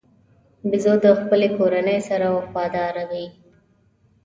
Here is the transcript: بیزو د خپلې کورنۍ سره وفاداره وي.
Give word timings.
بیزو 0.69 0.93
د 1.03 1.05
خپلې 1.21 1.47
کورنۍ 1.57 1.99
سره 2.09 2.25
وفاداره 2.37 3.03
وي. 3.11 3.27